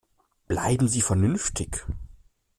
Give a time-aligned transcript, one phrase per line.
[0.47, 1.85] Bleiben Sie vernünftig!